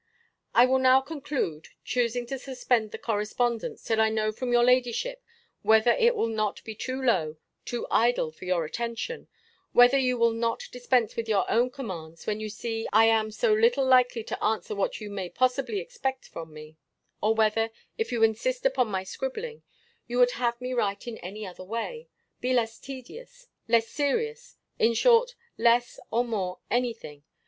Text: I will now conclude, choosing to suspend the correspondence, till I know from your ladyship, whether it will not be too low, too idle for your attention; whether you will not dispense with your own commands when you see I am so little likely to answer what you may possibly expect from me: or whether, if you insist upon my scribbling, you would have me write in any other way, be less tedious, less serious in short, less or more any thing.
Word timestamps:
I 0.55 0.65
will 0.65 0.79
now 0.79 0.99
conclude, 0.99 1.67
choosing 1.83 2.25
to 2.25 2.39
suspend 2.39 2.89
the 2.89 2.97
correspondence, 2.97 3.83
till 3.83 4.01
I 4.01 4.09
know 4.09 4.31
from 4.31 4.51
your 4.51 4.63
ladyship, 4.63 5.23
whether 5.61 5.91
it 5.91 6.15
will 6.15 6.25
not 6.27 6.63
be 6.63 6.73
too 6.73 6.99
low, 6.99 7.37
too 7.65 7.85
idle 7.91 8.31
for 8.31 8.45
your 8.45 8.65
attention; 8.65 9.27
whether 9.73 9.99
you 9.99 10.17
will 10.17 10.31
not 10.31 10.63
dispense 10.71 11.15
with 11.15 11.29
your 11.29 11.47
own 11.51 11.69
commands 11.69 12.25
when 12.25 12.39
you 12.39 12.49
see 12.49 12.87
I 12.91 13.05
am 13.05 13.29
so 13.29 13.53
little 13.53 13.85
likely 13.85 14.23
to 14.23 14.43
answer 14.43 14.73
what 14.73 14.99
you 14.99 15.11
may 15.11 15.29
possibly 15.29 15.77
expect 15.79 16.25
from 16.27 16.51
me: 16.51 16.77
or 17.21 17.35
whether, 17.35 17.69
if 17.95 18.11
you 18.11 18.23
insist 18.23 18.65
upon 18.65 18.87
my 18.87 19.03
scribbling, 19.03 19.61
you 20.07 20.17
would 20.17 20.31
have 20.31 20.59
me 20.59 20.73
write 20.73 21.05
in 21.05 21.19
any 21.19 21.45
other 21.45 21.63
way, 21.63 22.07
be 22.39 22.53
less 22.53 22.79
tedious, 22.79 23.49
less 23.67 23.87
serious 23.87 24.57
in 24.79 24.95
short, 24.95 25.35
less 25.59 25.99
or 26.09 26.25
more 26.25 26.57
any 26.71 26.91
thing. 26.91 27.21